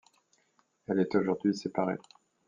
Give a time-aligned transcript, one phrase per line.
[0.87, 1.99] Elle est aujourd'hui séparée.